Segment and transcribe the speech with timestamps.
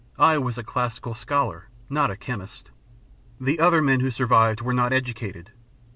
[0.17, 2.71] I was a classical scholar, not a chemist..
[3.39, 5.51] The other men who survived were not educated.